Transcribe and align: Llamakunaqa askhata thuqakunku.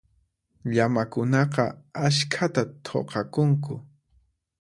Llamakunaqa 0.75 1.65
askhata 2.05 2.61
thuqakunku. 2.85 3.73